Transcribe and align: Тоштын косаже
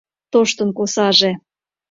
Тоштын 0.31 0.69
косаже 0.77 1.31